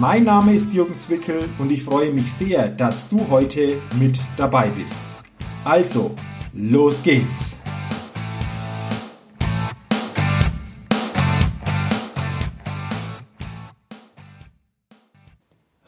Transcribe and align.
Mein 0.00 0.22
Name 0.22 0.54
ist 0.54 0.72
Jürgen 0.72 0.96
Zwickel 0.96 1.48
und 1.58 1.72
ich 1.72 1.82
freue 1.82 2.12
mich 2.12 2.32
sehr, 2.32 2.68
dass 2.68 3.08
du 3.08 3.28
heute 3.30 3.78
mit 3.98 4.20
dabei 4.36 4.68
bist. 4.68 5.00
Also, 5.64 6.14
los 6.52 7.02
geht's! 7.02 7.56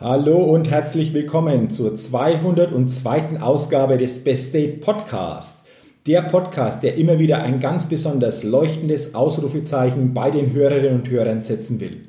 Hallo 0.00 0.38
und 0.38 0.69
herzlich 0.69 1.14
willkommen 1.14 1.70
zur 1.70 1.95
202. 1.95 3.41
Ausgabe 3.41 3.97
des 3.97 4.24
Best 4.24 4.52
Date 4.52 4.80
Podcast. 4.80 5.58
Der 6.08 6.22
Podcast, 6.22 6.83
der 6.83 6.97
immer 6.97 7.20
wieder 7.20 7.42
ein 7.42 7.61
ganz 7.61 7.88
besonders 7.88 8.42
leuchtendes 8.42 9.14
Ausrufezeichen 9.14 10.14
bei 10.14 10.33
den 10.33 10.52
Hörerinnen 10.52 10.98
und 11.02 11.11
Hörern 11.11 11.42
setzen 11.42 11.78
will. 11.78 12.08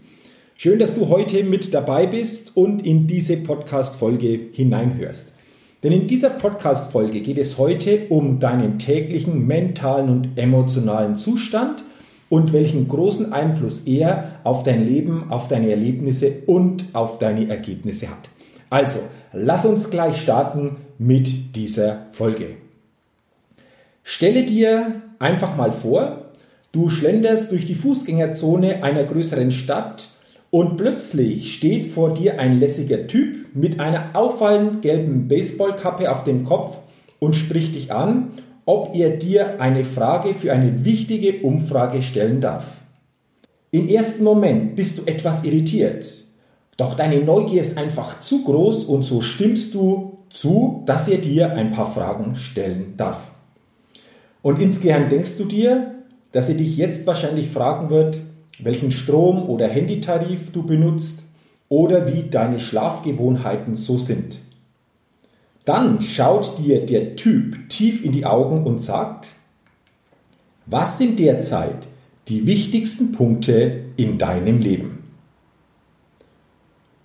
Schön, 0.64 0.78
dass 0.78 0.94
du 0.94 1.10
heute 1.10 1.44
mit 1.44 1.74
dabei 1.74 2.06
bist 2.06 2.56
und 2.56 2.86
in 2.86 3.08
diese 3.08 3.36
Podcast-Folge 3.36 4.40
hineinhörst. 4.52 5.34
Denn 5.82 5.92
in 5.92 6.06
dieser 6.06 6.30
Podcast-Folge 6.30 7.22
geht 7.22 7.40
es 7.40 7.58
heute 7.58 8.06
um 8.10 8.38
deinen 8.38 8.78
täglichen 8.78 9.48
mentalen 9.48 10.08
und 10.10 10.38
emotionalen 10.38 11.16
Zustand 11.16 11.84
und 12.30 12.54
welchen 12.54 12.88
großen 12.88 13.34
Einfluss 13.34 13.88
er 13.88 14.40
auf 14.44 14.62
dein 14.62 14.86
Leben, 14.86 15.32
auf 15.32 15.48
deine 15.48 15.72
Erlebnisse 15.72 16.44
und 16.46 16.86
auf 16.94 17.18
deine 17.18 17.50
Ergebnisse 17.50 18.12
hat. 18.12 18.30
Also, 18.70 19.00
lass 19.34 19.66
uns 19.66 19.90
gleich 19.90 20.22
starten 20.22 20.76
mit 21.00 21.56
dieser 21.56 22.06
Folge. 22.12 22.58
Stelle 24.04 24.44
dir 24.44 25.02
einfach 25.18 25.58
mal 25.58 25.72
vor, 25.72 26.26
du 26.72 26.90
schlenderst 26.90 27.52
durch 27.52 27.66
die 27.66 27.74
Fußgängerzone 27.74 28.84
einer 28.84 29.06
größeren 29.06 29.50
Stadt 29.50 30.10
und 30.52 30.76
plötzlich 30.78 31.54
steht 31.54 31.88
vor 31.88 32.14
dir 32.14 32.40
ein 32.40 32.60
lässiger 32.60 33.08
Typ 33.08 33.56
mit 33.56 33.80
einer 33.80 34.10
auffallend 34.14 34.82
gelben 34.82 35.28
Baseballkappe 35.28 36.12
auf 36.12 36.26
dem 36.26 36.44
Kopf 36.44 36.78
und 37.20 37.36
spricht 37.36 37.74
dich 37.74 37.92
an, 37.92 38.34
ob 38.66 38.94
er 38.94 39.12
dir 39.12 39.60
eine 39.62 39.86
Frage 39.86 40.34
für 40.34 40.52
eine 40.52 40.86
wichtige 40.86 41.42
Umfrage 41.42 42.04
stellen 42.04 42.42
darf. 42.42 42.68
Im 43.72 43.88
ersten 43.88 44.26
Moment 44.26 44.76
bist 44.76 45.00
du 45.00 45.04
etwas 45.06 45.46
irritiert, 45.46 46.12
doch 46.76 46.96
deine 46.96 47.22
Neugier 47.22 47.62
ist 47.62 47.78
einfach 47.78 48.20
zu 48.22 48.44
groß 48.44 48.84
und 48.84 49.04
so 49.04 49.22
stimmst 49.22 49.74
du 49.74 50.18
zu, 50.30 50.84
dass 50.86 51.08
er 51.08 51.20
dir 51.20 51.54
ein 51.54 51.72
paar 51.72 51.92
Fragen 51.92 52.36
stellen 52.36 52.96
darf. 52.98 53.32
Und 54.42 54.60
insgeheim 54.60 55.08
denkst 55.08 55.38
du 55.38 55.46
dir, 55.46 55.96
dass 56.32 56.50
er 56.50 56.56
dich 56.56 56.78
jetzt 56.78 57.06
wahrscheinlich 57.08 57.50
fragen 57.50 57.90
wird, 57.90 58.18
welchen 58.64 58.92
Strom- 58.92 59.50
oder 59.50 59.68
Handytarif 59.68 60.52
du 60.52 60.64
benutzt 60.64 61.20
oder 61.70 62.14
wie 62.14 62.24
deine 62.24 62.60
Schlafgewohnheiten 62.60 63.76
so 63.76 63.98
sind. 63.98 64.40
Dann 65.66 66.02
schaut 66.02 66.58
dir 66.58 66.86
der 66.86 67.16
Typ 67.16 67.70
tief 67.70 68.04
in 68.04 68.12
die 68.12 68.26
Augen 68.26 68.66
und 68.66 68.82
sagt, 68.82 69.28
was 70.66 70.98
sind 70.98 71.20
derzeit 71.20 71.88
die 72.28 72.46
wichtigsten 72.46 73.12
Punkte 73.12 73.84
in 73.98 74.18
deinem 74.18 74.60
Leben? 74.60 75.04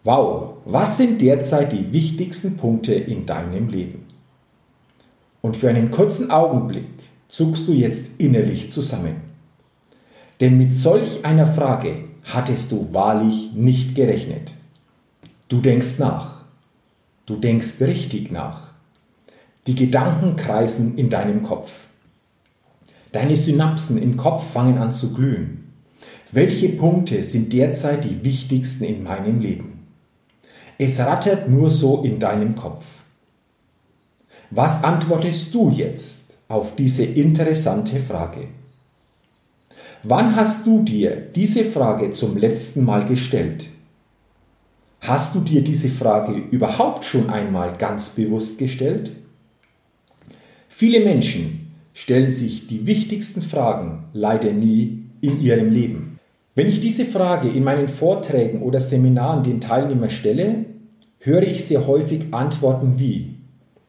Wow, 0.04 0.54
was 0.64 0.96
sind 0.96 1.20
derzeit 1.20 1.72
die 1.72 1.92
wichtigsten 1.92 2.56
Punkte 2.56 2.94
in 2.94 3.26
deinem 3.26 3.68
Leben? 3.68 4.06
Und 5.42 5.56
für 5.56 5.68
einen 5.68 5.90
kurzen 5.90 6.30
Augenblick 6.30 6.86
zuckst 7.28 7.66
du 7.66 7.72
jetzt 7.72 8.18
innerlich 8.18 8.70
zusammen. 8.70 9.25
Denn 10.40 10.58
mit 10.58 10.74
solch 10.74 11.24
einer 11.24 11.46
Frage 11.46 12.04
hattest 12.24 12.72
du 12.72 12.88
wahrlich 12.92 13.52
nicht 13.54 13.94
gerechnet. 13.94 14.52
Du 15.48 15.60
denkst 15.60 15.98
nach. 15.98 16.42
Du 17.24 17.36
denkst 17.36 17.80
richtig 17.80 18.30
nach. 18.30 18.72
Die 19.66 19.74
Gedanken 19.74 20.36
kreisen 20.36 20.96
in 20.98 21.08
deinem 21.08 21.42
Kopf. 21.42 21.72
Deine 23.12 23.34
Synapsen 23.34 23.96
im 23.96 24.16
Kopf 24.16 24.52
fangen 24.52 24.78
an 24.78 24.92
zu 24.92 25.12
glühen. 25.12 25.72
Welche 26.32 26.68
Punkte 26.68 27.22
sind 27.22 27.52
derzeit 27.52 28.04
die 28.04 28.22
wichtigsten 28.22 28.84
in 28.84 29.02
meinem 29.02 29.40
Leben? 29.40 29.86
Es 30.78 30.98
rattert 30.98 31.48
nur 31.48 31.70
so 31.70 32.02
in 32.02 32.18
deinem 32.18 32.54
Kopf. 32.54 32.84
Was 34.50 34.84
antwortest 34.84 35.54
du 35.54 35.70
jetzt 35.70 36.34
auf 36.48 36.76
diese 36.76 37.04
interessante 37.04 37.98
Frage? 38.00 38.48
Wann 40.08 40.36
hast 40.36 40.68
du 40.68 40.84
dir 40.84 41.16
diese 41.16 41.64
Frage 41.64 42.12
zum 42.12 42.36
letzten 42.36 42.84
Mal 42.84 43.06
gestellt? 43.06 43.66
Hast 45.00 45.34
du 45.34 45.40
dir 45.40 45.62
diese 45.62 45.88
Frage 45.88 46.40
überhaupt 46.52 47.04
schon 47.04 47.28
einmal 47.28 47.76
ganz 47.76 48.10
bewusst 48.10 48.56
gestellt? 48.56 49.10
Viele 50.68 51.00
Menschen 51.00 51.72
stellen 51.92 52.30
sich 52.30 52.68
die 52.68 52.86
wichtigsten 52.86 53.42
Fragen 53.42 54.04
leider 54.12 54.52
nie 54.52 55.06
in 55.22 55.42
ihrem 55.42 55.72
Leben. 55.72 56.20
Wenn 56.54 56.68
ich 56.68 56.78
diese 56.78 57.04
Frage 57.04 57.48
in 57.48 57.64
meinen 57.64 57.88
Vorträgen 57.88 58.62
oder 58.62 58.78
Seminaren 58.78 59.42
den 59.42 59.60
Teilnehmern 59.60 60.10
stelle, 60.10 60.66
höre 61.18 61.42
ich 61.42 61.64
sehr 61.64 61.88
häufig 61.88 62.26
Antworten 62.30 63.00
wie 63.00 63.34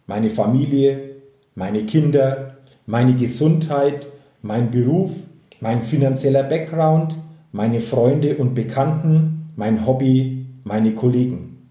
meine 0.07 0.31
Familie, 0.31 1.11
meine 1.53 1.85
Kinder, 1.85 2.57
meine 2.87 3.15
Gesundheit, 3.15 4.07
mein 4.41 4.71
Beruf, 4.71 5.11
mein 5.59 5.81
finanzieller 5.81 6.43
Background, 6.43 7.15
meine 7.51 7.79
Freunde 7.79 8.37
und 8.37 8.53
Bekannten, 8.53 9.51
mein 9.55 9.85
Hobby, 9.85 10.45
meine 10.63 10.93
Kollegen. 10.93 11.69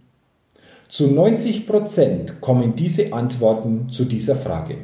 Zu 0.88 1.08
90 1.08 1.66
Prozent 1.66 2.40
kommen 2.40 2.76
diese 2.76 3.12
Antworten 3.12 3.88
zu 3.90 4.04
dieser 4.04 4.36
Frage. 4.36 4.78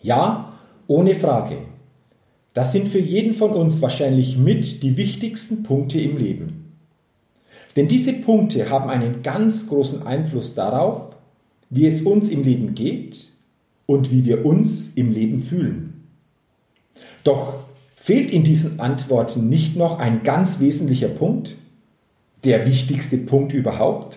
Ja, 0.00 0.54
ohne 0.86 1.14
Frage. 1.14 1.58
Das 2.54 2.72
sind 2.72 2.88
für 2.88 2.98
jeden 2.98 3.34
von 3.34 3.52
uns 3.52 3.80
wahrscheinlich 3.80 4.36
mit 4.36 4.82
die 4.82 4.96
wichtigsten 4.96 5.62
Punkte 5.62 6.00
im 6.00 6.16
Leben. 6.16 6.74
Denn 7.76 7.86
diese 7.86 8.12
Punkte 8.14 8.68
haben 8.70 8.90
einen 8.90 9.22
ganz 9.22 9.68
großen 9.68 10.02
Einfluss 10.02 10.54
darauf, 10.54 11.14
wie 11.68 11.86
es 11.86 12.02
uns 12.02 12.28
im 12.28 12.42
Leben 12.42 12.74
geht 12.74 13.28
und 13.86 14.10
wie 14.10 14.24
wir 14.24 14.44
uns 14.44 14.94
im 14.96 15.12
Leben 15.12 15.40
fühlen. 15.40 16.08
Doch 17.22 17.69
Fehlt 18.02 18.30
in 18.30 18.44
diesen 18.44 18.80
Antworten 18.80 19.50
nicht 19.50 19.76
noch 19.76 19.98
ein 19.98 20.22
ganz 20.22 20.58
wesentlicher 20.58 21.08
Punkt? 21.08 21.56
Der 22.44 22.64
wichtigste 22.64 23.18
Punkt 23.18 23.52
überhaupt? 23.52 24.16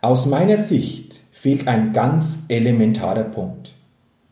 Aus 0.00 0.24
meiner 0.24 0.56
Sicht 0.56 1.20
fehlt 1.32 1.68
ein 1.68 1.92
ganz 1.92 2.38
elementarer 2.48 3.24
Punkt. 3.24 3.74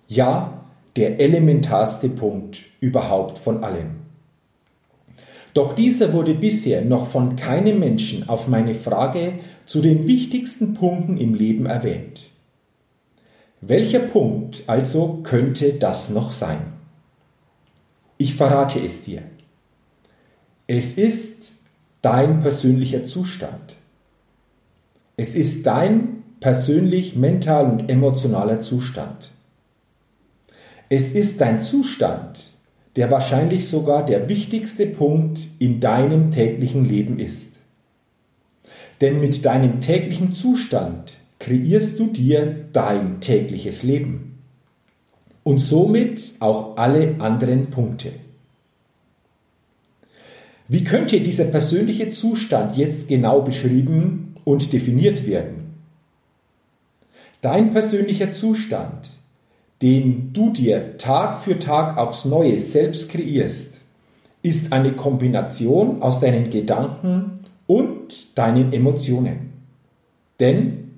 Ja, 0.09 0.65
der 0.97 1.21
elementarste 1.21 2.09
Punkt 2.09 2.61
überhaupt 2.81 3.37
von 3.37 3.63
allen. 3.63 3.97
Doch 5.53 5.75
dieser 5.75 6.15
wurde 6.15 6.33
bisher 6.33 6.81
noch 6.81 7.07
von 7.07 7.37
keinem 7.37 7.79
Menschen 7.79 8.27
auf 8.27 8.49
meine 8.49 8.75
Frage 8.75 9.35
zu 9.67 9.83
den 9.83 10.07
wichtigsten 10.07 10.73
Punkten 10.73 11.19
im 11.19 11.35
Leben 11.35 11.67
erwähnt. 11.67 12.23
Welcher 13.61 14.01
Punkt 14.01 14.63
also 14.67 15.21
könnte 15.25 15.75
das 15.75 16.09
noch 16.09 16.33
sein? 16.33 16.74
Ich 18.17 18.35
verrate 18.37 18.79
es 18.79 19.03
dir. 19.03 19.23
Es 20.67 20.95
ist 20.95 21.53
dein 22.01 22.41
persönlicher 22.41 23.05
Zustand. 23.05 23.77
Es 25.17 25.35
ist 25.35 25.67
dein 25.67 26.23
persönlich 26.41 27.17
mental 27.17 27.71
und 27.71 27.91
emotionaler 27.91 28.61
Zustand. 28.61 29.31
Es 30.89 31.13
ist 31.13 31.41
dein 31.41 31.61
Zustand, 31.61 32.51
der 32.97 33.11
wahrscheinlich 33.11 33.69
sogar 33.69 34.05
der 34.07 34.29
wichtigste 34.29 34.87
Punkt 34.87 35.41
in 35.59 35.81
deinem 35.81 36.31
täglichen 36.31 36.85
Leben 36.85 37.19
ist. 37.19 37.55
Denn 39.01 39.21
mit 39.21 39.45
deinem 39.45 39.81
täglichen 39.81 40.33
Zustand 40.33 41.17
kreierst 41.39 41.99
du 41.99 42.07
dir 42.07 42.67
dein 42.73 43.21
tägliches 43.21 43.83
Leben 43.83 44.34
und 45.45 45.59
somit 45.59 46.33
auch 46.41 46.77
alle 46.77 47.17
anderen 47.21 47.71
Punkte. 47.71 48.13
Wie 50.67 50.83
könnte 50.83 51.21
dieser 51.21 51.45
persönliche 51.45 52.09
Zustand 52.09 52.77
jetzt 52.77 53.07
genau 53.07 53.43
beschrieben 53.43 54.35
und 54.45 54.73
definiert 54.73 55.27
werden? 55.27 55.75
Dein 57.43 57.71
persönlicher 57.71 58.31
Zustand, 58.31 59.11
den 59.83 60.33
du 60.33 60.51
dir 60.51 60.97
Tag 60.97 61.37
für 61.37 61.59
Tag 61.59 61.99
aufs 61.99 62.25
Neue 62.25 62.59
selbst 62.59 63.11
kreierst, 63.11 63.75
ist 64.41 64.73
eine 64.73 64.93
Kombination 64.93 66.01
aus 66.01 66.21
deinen 66.21 66.49
Gedanken 66.49 67.41
und 67.67 68.39
deinen 68.39 68.73
Emotionen. 68.73 69.53
Denn 70.41 70.93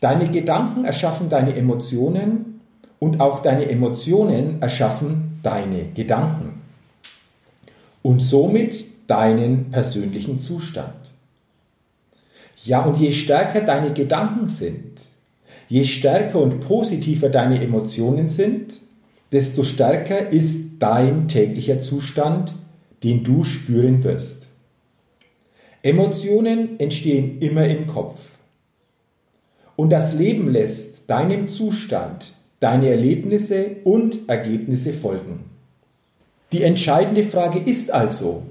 deine 0.00 0.30
Gedanken 0.30 0.84
erschaffen 0.84 1.30
deine 1.30 1.56
Emotionen 1.56 2.51
und 3.02 3.18
auch 3.18 3.42
deine 3.42 3.68
Emotionen 3.68 4.62
erschaffen 4.62 5.40
deine 5.42 5.86
Gedanken 5.86 6.62
und 8.00 8.20
somit 8.22 8.84
deinen 9.08 9.72
persönlichen 9.72 10.38
Zustand. 10.38 10.94
Ja, 12.64 12.82
und 12.82 13.00
je 13.00 13.10
stärker 13.10 13.62
deine 13.62 13.92
Gedanken 13.92 14.48
sind, 14.48 15.02
je 15.68 15.84
stärker 15.84 16.40
und 16.40 16.60
positiver 16.60 17.28
deine 17.28 17.60
Emotionen 17.60 18.28
sind, 18.28 18.78
desto 19.32 19.64
stärker 19.64 20.28
ist 20.28 20.78
dein 20.78 21.26
täglicher 21.26 21.80
Zustand, 21.80 22.54
den 23.02 23.24
du 23.24 23.42
spüren 23.42 24.04
wirst. 24.04 24.46
Emotionen 25.82 26.78
entstehen 26.78 27.40
immer 27.40 27.66
im 27.66 27.88
Kopf. 27.88 28.20
Und 29.74 29.90
das 29.90 30.14
Leben 30.14 30.48
lässt 30.48 31.10
deinem 31.10 31.48
Zustand 31.48 32.36
deine 32.62 32.90
Erlebnisse 32.90 33.76
und 33.82 34.28
Ergebnisse 34.28 34.92
folgen. 34.92 35.46
Die 36.52 36.62
entscheidende 36.62 37.24
Frage 37.24 37.58
ist 37.58 37.90
also, 37.90 38.44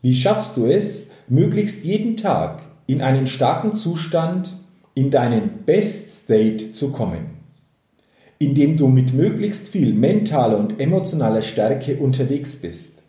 wie 0.00 0.16
schaffst 0.16 0.56
du 0.56 0.66
es, 0.66 1.10
möglichst 1.28 1.84
jeden 1.84 2.16
Tag 2.16 2.62
in 2.88 3.00
einen 3.00 3.28
starken 3.28 3.74
Zustand, 3.74 4.56
in 4.94 5.12
deinen 5.12 5.62
Best 5.64 6.24
State 6.24 6.72
zu 6.72 6.90
kommen, 6.90 7.38
indem 8.40 8.76
du 8.76 8.88
mit 8.88 9.14
möglichst 9.14 9.68
viel 9.68 9.94
mentaler 9.94 10.58
und 10.58 10.80
emotionaler 10.80 11.42
Stärke 11.42 11.98
unterwegs 11.98 12.56
bist. 12.56 13.02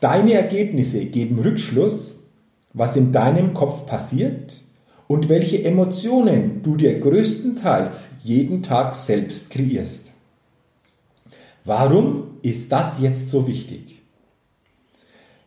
Deine 0.00 0.34
Ergebnisse 0.34 1.06
geben 1.06 1.38
Rückschluss, 1.38 2.16
was 2.74 2.96
in 2.96 3.10
deinem 3.10 3.54
Kopf 3.54 3.86
passiert 3.86 4.61
und 5.12 5.28
welche 5.28 5.62
Emotionen 5.62 6.62
du 6.62 6.74
dir 6.74 6.98
größtenteils 6.98 8.06
jeden 8.22 8.62
Tag 8.62 8.94
selbst 8.94 9.50
kreierst. 9.50 10.06
Warum 11.66 12.38
ist 12.40 12.72
das 12.72 12.98
jetzt 12.98 13.28
so 13.28 13.46
wichtig? 13.46 14.00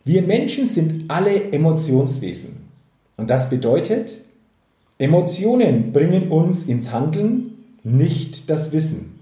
Wir 0.03 0.21
Menschen 0.21 0.67
sind 0.67 1.05
alle 1.07 1.51
Emotionswesen. 1.51 2.57
Und 3.17 3.31
das 3.31 3.49
bedeutet, 3.49 4.19
Emotionen 4.99 5.91
bringen 5.91 6.27
uns 6.29 6.65
ins 6.65 6.91
Handeln, 6.91 7.55
nicht 7.83 8.47
das 8.51 8.71
Wissen. 8.71 9.19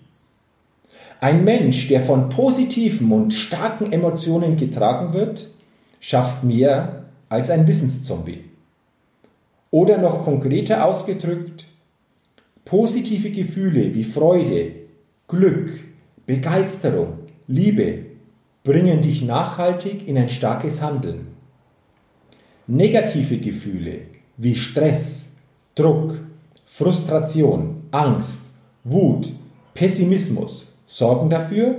Ein 1.22 1.46
Mensch, 1.46 1.88
der 1.88 2.02
von 2.02 2.28
positiven 2.28 3.10
und 3.14 3.34
starken 3.34 3.94
Emotionen 3.94 4.58
getragen 4.58 5.14
wird, 5.14 5.56
schafft 6.02 6.44
mehr 6.44 7.06
als 7.30 7.50
ein 7.50 7.66
Wissenszombie. 7.66 8.44
Oder 9.74 9.98
noch 9.98 10.24
konkreter 10.24 10.86
ausgedrückt, 10.86 11.66
positive 12.64 13.32
Gefühle 13.32 13.96
wie 13.96 14.04
Freude, 14.04 14.72
Glück, 15.28 15.80
Begeisterung, 16.28 17.14
Liebe 17.48 18.06
bringen 18.64 19.02
dich 19.02 19.24
nachhaltig 19.24 20.08
in 20.08 20.16
ein 20.16 20.30
starkes 20.30 20.80
Handeln. 20.80 21.30
Negative 22.68 23.40
Gefühle 23.40 24.02
wie 24.38 24.54
Stress, 24.54 25.26
Druck, 25.74 26.20
Frustration, 26.66 27.82
Angst, 27.90 28.42
Wut, 28.84 29.34
Pessimismus 29.74 30.78
sorgen 30.86 31.32
dafür, 31.32 31.78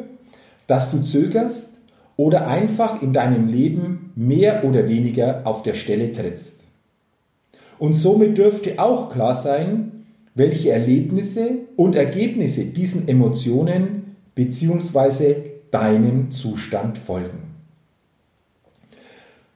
dass 0.66 0.90
du 0.90 1.00
zögerst 1.00 1.78
oder 2.16 2.48
einfach 2.48 3.00
in 3.02 3.12
deinem 3.12 3.46
Leben 3.46 4.10
mehr 4.16 4.64
oder 4.64 4.88
weniger 4.88 5.42
auf 5.46 5.62
der 5.62 5.74
Stelle 5.74 6.10
trittst. 6.10 6.53
Und 7.78 7.94
somit 7.94 8.38
dürfte 8.38 8.78
auch 8.78 9.10
klar 9.10 9.34
sein, 9.34 10.04
welche 10.34 10.70
Erlebnisse 10.70 11.50
und 11.76 11.94
Ergebnisse 11.94 12.66
diesen 12.66 13.08
Emotionen 13.08 14.16
bzw. 14.34 15.36
deinem 15.70 16.30
Zustand 16.30 16.98
folgen. 16.98 17.54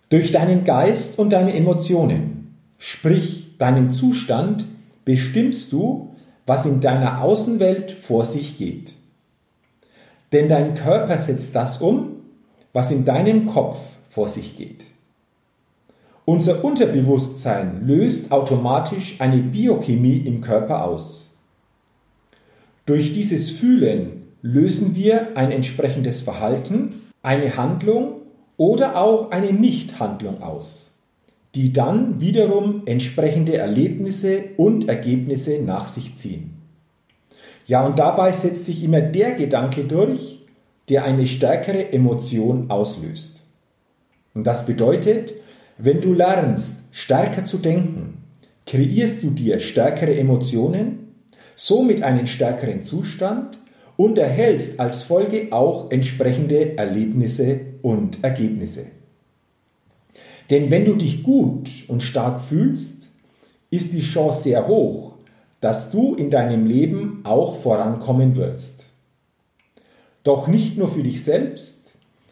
Durch 0.08 0.32
deinen 0.32 0.64
Geist 0.64 1.18
und 1.18 1.32
deine 1.32 1.54
Emotionen, 1.54 2.54
sprich 2.78 3.56
deinen 3.58 3.90
Zustand, 3.90 4.66
bestimmst 5.04 5.72
du, 5.72 6.14
was 6.46 6.64
in 6.64 6.80
deiner 6.80 7.22
Außenwelt 7.22 7.90
vor 7.90 8.24
sich 8.24 8.56
geht. 8.56 8.94
Denn 10.32 10.48
dein 10.48 10.74
Körper 10.74 11.18
setzt 11.18 11.54
das 11.54 11.78
um, 11.78 12.16
was 12.72 12.90
in 12.90 13.04
deinem 13.04 13.46
Kopf 13.46 13.78
vor 14.08 14.28
sich 14.28 14.56
geht. 14.56 14.84
Unser 16.28 16.62
Unterbewusstsein 16.62 17.86
löst 17.86 18.32
automatisch 18.32 19.18
eine 19.18 19.38
Biochemie 19.38 20.18
im 20.26 20.42
Körper 20.42 20.84
aus. 20.84 21.34
Durch 22.84 23.14
dieses 23.14 23.50
Fühlen 23.50 24.24
lösen 24.42 24.94
wir 24.94 25.38
ein 25.38 25.50
entsprechendes 25.50 26.20
Verhalten, 26.20 26.94
eine 27.22 27.56
Handlung 27.56 28.16
oder 28.58 28.98
auch 28.98 29.30
eine 29.30 29.54
Nichthandlung 29.54 30.42
aus, 30.42 30.90
die 31.54 31.72
dann 31.72 32.20
wiederum 32.20 32.82
entsprechende 32.84 33.56
Erlebnisse 33.56 34.50
und 34.58 34.86
Ergebnisse 34.86 35.62
nach 35.62 35.88
sich 35.88 36.16
ziehen. 36.16 36.58
Ja, 37.64 37.86
und 37.86 37.98
dabei 37.98 38.32
setzt 38.32 38.66
sich 38.66 38.84
immer 38.84 39.00
der 39.00 39.32
Gedanke 39.32 39.84
durch, 39.84 40.44
der 40.90 41.04
eine 41.04 41.24
stärkere 41.24 41.90
Emotion 41.94 42.68
auslöst. 42.68 43.40
Und 44.34 44.46
das 44.46 44.66
bedeutet, 44.66 45.32
wenn 45.78 46.00
du 46.00 46.12
lernst, 46.12 46.74
stärker 46.90 47.44
zu 47.44 47.58
denken, 47.58 48.24
kreierst 48.66 49.22
du 49.22 49.30
dir 49.30 49.60
stärkere 49.60 50.16
Emotionen, 50.16 51.14
somit 51.54 52.02
einen 52.02 52.26
stärkeren 52.26 52.82
Zustand 52.82 53.58
und 53.96 54.18
erhältst 54.18 54.78
als 54.80 55.02
Folge 55.02 55.48
auch 55.50 55.90
entsprechende 55.90 56.76
Erlebnisse 56.76 57.60
und 57.82 58.22
Ergebnisse. 58.22 58.86
Denn 60.50 60.70
wenn 60.70 60.84
du 60.84 60.94
dich 60.94 61.22
gut 61.22 61.70
und 61.88 62.02
stark 62.02 62.40
fühlst, 62.40 63.08
ist 63.70 63.92
die 63.92 64.00
Chance 64.00 64.42
sehr 64.42 64.66
hoch, 64.66 65.12
dass 65.60 65.90
du 65.90 66.14
in 66.14 66.30
deinem 66.30 66.66
Leben 66.66 67.20
auch 67.24 67.56
vorankommen 67.56 68.36
wirst. 68.36 68.86
Doch 70.24 70.48
nicht 70.48 70.76
nur 70.76 70.88
für 70.88 71.02
dich 71.02 71.22
selbst, 71.22 71.78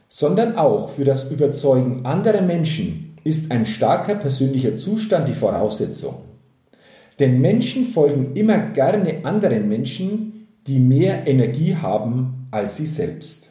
sondern 0.09 0.57
auch 0.57 0.91
für 0.91 1.05
das 1.05 1.31
Überzeugen 1.31 2.05
anderer 2.07 2.43
Menschen 2.43 3.06
ist 3.27 3.51
ein 3.51 3.67
starker 3.67 4.15
persönlicher 4.15 4.77
Zustand 4.77 5.29
die 5.29 5.35
Voraussetzung. 5.35 6.15
Denn 7.19 7.41
Menschen 7.41 7.85
folgen 7.85 8.35
immer 8.35 8.59
gerne 8.59 9.25
anderen 9.25 9.69
Menschen, 9.69 10.49
die 10.67 10.79
mehr 10.79 11.27
Energie 11.27 11.77
haben 11.77 12.49
als 12.51 12.77
sie 12.77 12.87
selbst. 12.87 13.49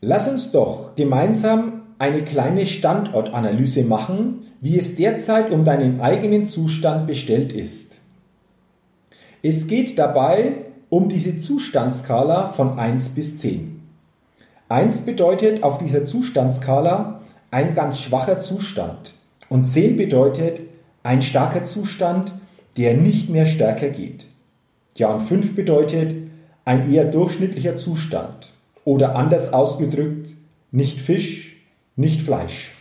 Lass 0.00 0.28
uns 0.28 0.50
doch 0.50 0.94
gemeinsam 0.96 1.82
eine 1.98 2.22
kleine 2.22 2.66
Standortanalyse 2.66 3.84
machen, 3.84 4.42
wie 4.60 4.78
es 4.78 4.96
derzeit 4.96 5.50
um 5.50 5.64
deinen 5.64 6.00
eigenen 6.00 6.46
Zustand 6.46 7.06
bestellt 7.06 7.52
ist. 7.52 7.92
Es 9.42 9.66
geht 9.66 9.98
dabei 9.98 10.66
um 10.88 11.08
diese 11.08 11.38
Zustandskala 11.38 12.46
von 12.46 12.78
1 12.78 13.10
bis 13.10 13.38
10. 13.38 13.80
1 14.68 15.02
bedeutet 15.02 15.62
auf 15.62 15.78
dieser 15.78 16.04
Zustandskala 16.04 17.20
ein 17.50 17.74
ganz 17.74 18.00
schwacher 18.00 18.40
Zustand 18.40 19.14
und 19.48 19.64
10 19.64 19.96
bedeutet 19.96 20.60
ein 21.02 21.22
starker 21.22 21.64
Zustand, 21.64 22.32
der 22.76 22.94
nicht 22.94 23.28
mehr 23.30 23.46
stärker 23.46 23.88
geht. 23.88 24.26
Ja, 24.96 25.08
und 25.08 25.20
5 25.20 25.54
bedeutet 25.54 26.14
ein 26.64 26.92
eher 26.92 27.04
durchschnittlicher 27.04 27.76
Zustand 27.76 28.50
oder 28.84 29.14
anders 29.14 29.52
ausgedrückt 29.52 30.36
nicht 30.72 31.00
Fisch, 31.00 31.56
nicht 31.96 32.20
Fleisch. 32.20 32.72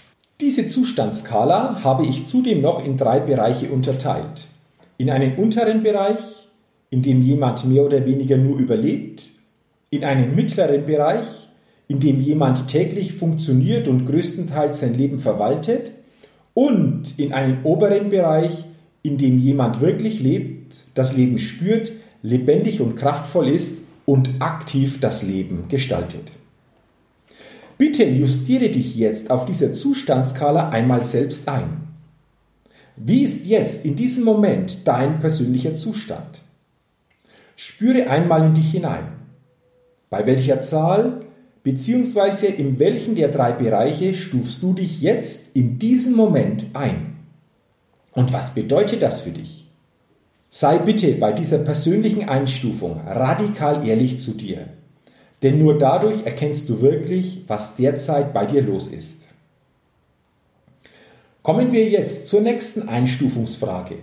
Diese 0.41 0.67
Zustandskala 0.67 1.83
habe 1.83 2.05
ich 2.05 2.27
zudem 2.27 2.61
noch 2.61 2.83
in 2.83 2.97
drei 2.97 3.19
Bereiche 3.21 3.69
unterteilt. 3.69 4.47
In 4.97 5.09
einen 5.09 5.37
unteren 5.37 5.81
Bereich, 5.81 6.17
in 6.89 7.01
dem 7.01 7.21
jemand 7.21 7.63
mehr 7.65 7.83
oder 7.85 8.05
weniger 8.05 8.35
nur 8.35 8.57
überlebt, 8.57 9.23
in 9.91 10.03
einen 10.03 10.35
mittleren 10.35 10.85
Bereich, 10.85 11.25
in 11.87 11.99
dem 11.99 12.19
jemand 12.21 12.67
täglich 12.67 13.13
funktioniert 13.13 13.87
und 13.87 14.05
größtenteils 14.05 14.79
sein 14.79 14.93
Leben 14.93 15.19
verwaltet, 15.19 15.91
und 16.55 17.19
in 17.19 17.33
einen 17.33 17.63
oberen 17.63 18.09
Bereich, 18.09 18.63
in 19.03 19.19
dem 19.19 19.37
jemand 19.37 19.81
wirklich 19.81 20.21
lebt, 20.21 20.77
das 20.95 21.15
Leben 21.15 21.37
spürt, 21.37 21.91
lebendig 22.23 22.81
und 22.81 22.95
kraftvoll 22.95 23.49
ist 23.49 23.79
und 24.05 24.29
aktiv 24.39 24.99
das 24.99 25.21
Leben 25.21 25.65
gestaltet. 25.67 26.31
Bitte 27.77 28.05
justiere 28.05 28.69
dich 28.69 28.95
jetzt 28.95 29.29
auf 29.29 29.45
dieser 29.45 29.73
Zustandskala 29.73 30.69
einmal 30.69 31.03
selbst 31.03 31.47
ein. 31.49 31.87
Wie 32.95 33.23
ist 33.23 33.45
jetzt 33.45 33.83
in 33.83 33.97
diesem 33.97 34.23
Moment 34.23 34.87
dein 34.87 35.19
persönlicher 35.19 35.75
Zustand? 35.75 36.41
Spüre 37.57 38.09
einmal 38.09 38.45
in 38.45 38.53
dich 38.53 38.71
hinein. 38.71 39.07
Bei 40.09 40.25
welcher 40.25 40.61
Zahl 40.61 41.24
bzw. 41.65 42.45
in 42.45 42.77
welchen 42.79 43.15
der 43.15 43.29
drei 43.29 43.51
Bereiche 43.51 44.13
stufst 44.13 44.61
du 44.61 44.73
dich 44.73 45.01
jetzt 45.01 45.55
in 45.55 45.79
diesem 45.79 46.13
Moment 46.13 46.67
ein? 46.73 47.17
Und 48.13 48.31
was 48.31 48.53
bedeutet 48.53 49.01
das 49.01 49.21
für 49.21 49.31
dich? 49.31 49.67
Sei 50.51 50.77
bitte 50.77 51.11
bei 51.13 51.33
dieser 51.33 51.57
persönlichen 51.57 52.29
Einstufung 52.29 53.01
radikal 53.05 53.85
ehrlich 53.85 54.19
zu 54.19 54.31
dir, 54.31 54.67
denn 55.41 55.57
nur 55.57 55.77
dadurch 55.77 56.23
erkennst 56.23 56.69
du 56.69 56.81
wirklich, 56.81 57.43
was 57.47 57.75
derzeit 57.75 58.31
bei 58.31 58.45
dir 58.45 58.61
los 58.61 58.87
ist. 58.87 59.23
Kommen 61.41 61.71
wir 61.71 61.89
jetzt 61.89 62.27
zur 62.27 62.41
nächsten 62.41 62.87
Einstufungsfrage. 62.87 63.97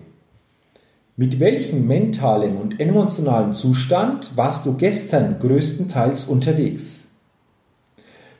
Mit 1.16 1.38
welchem 1.38 1.86
mentalen 1.86 2.56
und 2.56 2.80
emotionalen 2.80 3.52
Zustand 3.52 4.32
warst 4.36 4.66
du 4.66 4.74
gestern 4.74 5.38
größtenteils 5.38 6.24
unterwegs? 6.24 7.01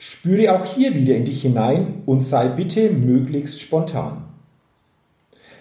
Spüre 0.04 0.52
auch 0.52 0.64
hier 0.64 0.96
wieder 0.96 1.14
in 1.14 1.26
dich 1.26 1.42
hinein 1.42 2.02
und 2.06 2.22
sei 2.22 2.48
bitte 2.48 2.90
möglichst 2.90 3.60
spontan. 3.60 4.24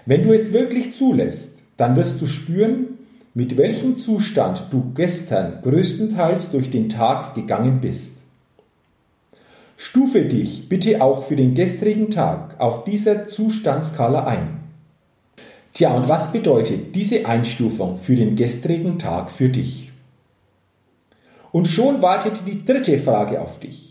Wenn 0.08 0.24
du 0.24 0.34
es 0.34 0.52
wirklich 0.52 0.96
zulässt, 0.96 1.60
dann 1.78 1.96
wirst 1.96 2.20
du 2.20 2.26
spüren, 2.26 2.98
mit 3.36 3.56
welchem 3.56 3.94
Zustand 3.94 4.66
du 4.72 4.94
gestern 4.96 5.62
größtenteils 5.62 6.50
durch 6.50 6.72
den 6.72 6.90
Tag 6.90 7.36
gegangen 7.36 7.82
bist. 7.82 8.14
Stufe 9.78 10.26
dich 10.26 10.68
bitte 10.68 11.04
auch 11.04 11.24
für 11.24 11.36
den 11.36 11.54
gestrigen 11.54 12.10
Tag 12.10 12.60
auf 12.60 12.84
dieser 12.84 13.28
Zustandskala 13.28 14.26
ein. 14.26 14.60
Tja, 15.74 15.94
und 15.94 16.10
was 16.10 16.32
bedeutet 16.32 16.96
diese 16.96 17.28
Einstufung 17.28 18.00
für 18.00 18.16
den 18.16 18.36
gestrigen 18.36 18.98
Tag 18.98 19.30
für 19.30 19.50
dich? 19.50 19.92
Und 21.52 21.68
schon 21.68 22.02
wartet 22.02 22.42
die 22.48 22.66
dritte 22.66 22.98
Frage 22.98 23.40
auf 23.40 23.60
dich. 23.60 23.91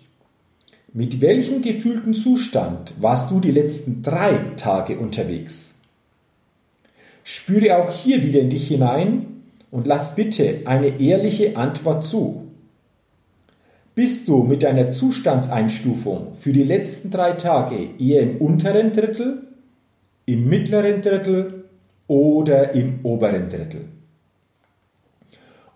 Mit 0.92 1.20
welchem 1.20 1.62
gefühlten 1.62 2.14
Zustand 2.14 2.94
warst 2.99 3.30
du 3.30 3.38
die 3.38 3.52
letzten 3.52 4.02
drei 4.02 4.32
Tage 4.56 4.99
unterwegs? 4.99 5.68
Spüre 7.23 7.78
auch 7.78 7.92
hier 7.92 8.25
wieder 8.25 8.40
in 8.40 8.50
dich 8.50 8.66
hinein 8.66 9.42
und 9.70 9.87
lass 9.87 10.16
bitte 10.16 10.62
eine 10.64 11.00
ehrliche 11.00 11.56
Antwort 11.56 12.02
zu. 12.02 12.49
Bist 13.94 14.26
du 14.26 14.42
mit 14.42 14.64
deiner 14.64 14.90
Zustandseinstufung 14.90 16.35
für 16.35 16.52
die 16.52 16.64
letzten 16.64 17.12
drei 17.12 17.32
Tage 17.35 17.90
eher 18.00 18.23
im 18.23 18.38
unteren 18.38 18.92
Drittel, 18.92 19.47
im 20.26 20.49
mittleren 20.49 21.02
Drittel 21.02 21.66
oder 22.09 22.75
im 22.75 22.99
oberen 23.04 23.49
Drittel. 23.49 23.85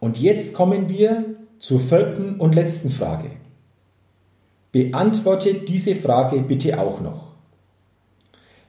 Und 0.01 0.19
jetzt 0.19 0.55
kommen 0.55 0.89
wir 0.89 1.37
zur 1.61 1.79
vierten 1.79 2.41
und 2.41 2.57
letzten 2.57 2.91
Frage. 2.91 3.31
Beantworte 4.75 5.55
diese 5.55 5.95
Frage 5.95 6.41
bitte 6.41 6.81
auch 6.81 7.01
noch. 7.01 7.29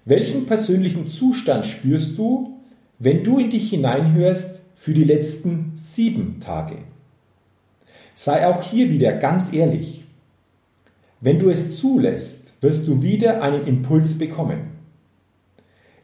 Welchen 0.05 0.45
persönlichen 0.45 1.07
Zustand 1.07 1.65
spürst 1.65 2.15
du, 2.15 2.59
wenn 2.99 3.23
du 3.23 3.39
in 3.39 3.49
dich 3.49 3.71
hineinhörst 3.71 4.61
für 4.75 4.93
die 4.93 5.03
letzten 5.03 5.71
sieben 5.73 6.39
Tage? 6.39 6.75
Sei 8.13 8.45
auch 8.45 8.61
hier 8.61 8.91
wieder 8.91 9.13
ganz 9.13 9.51
ehrlich. 9.51 10.03
Wenn 11.21 11.39
du 11.39 11.49
es 11.49 11.79
zulässt, 11.79 12.53
wirst 12.61 12.87
du 12.87 13.01
wieder 13.01 13.41
einen 13.41 13.65
Impuls 13.65 14.15
bekommen. 14.15 14.59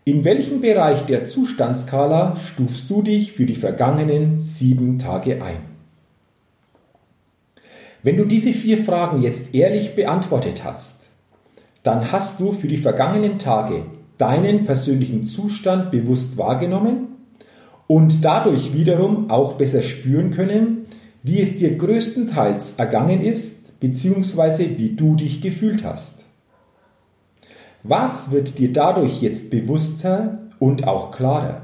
In 0.04 0.24
welchem 0.24 0.62
Bereich 0.62 1.06
der 1.06 1.26
Zustandskala 1.28 2.38
stufst 2.38 2.90
du 2.90 3.04
dich 3.04 3.34
für 3.34 3.46
die 3.46 3.54
vergangenen 3.54 4.42
sieben 4.42 4.98
Tage 4.98 5.44
ein? 5.44 5.71
Wenn 8.04 8.18
du 8.18 8.26
diese 8.26 8.52
vier 8.52 8.84
Fragen 8.84 9.22
jetzt 9.22 9.54
ehrlich 9.54 9.96
beantwortet 9.96 10.64
hast, 10.64 10.96
dann 11.84 12.12
hast 12.12 12.40
du 12.40 12.52
für 12.52 12.68
die 12.68 12.78
vergangenen 12.78 13.38
Tage 13.38 13.86
deinen 14.18 14.66
persönlichen 14.66 15.24
Zustand 15.24 15.92
bewusst 15.92 16.38
wahrgenommen 16.38 17.08
und 17.88 18.24
dadurch 18.24 18.74
wiederum 18.74 19.30
auch 19.30 19.54
besser 19.54 19.82
spüren 19.82 20.32
können, 20.32 20.86
wie 21.24 21.42
es 21.42 21.58
dir 21.58 21.76
größtenteils 21.76 22.76
ergangen 22.78 23.22
ist, 23.22 23.80
beziehungsweise 23.80 24.78
wie 24.78 24.92
du 24.92 25.16
dich 25.16 25.42
gefühlt 25.42 25.84
hast. 25.84 26.20
Was 27.84 28.32
wird 28.32 28.60
dir 28.60 28.72
dadurch 28.72 29.22
jetzt 29.22 29.50
bewusster 29.50 30.48
und 30.60 30.88
auch 30.88 31.12
klarer? 31.12 31.64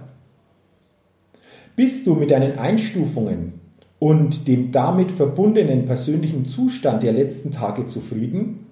Bist 1.75 2.07
du 2.07 2.15
mit 2.15 2.31
deinen 2.31 2.57
Einstufungen 2.57 3.61
und 3.99 4.47
dem 4.47 4.71
damit 4.71 5.11
verbundenen 5.11 5.85
persönlichen 5.85 6.45
Zustand 6.45 7.03
der 7.03 7.13
letzten 7.13 7.51
Tage 7.51 7.85
zufrieden? 7.85 8.67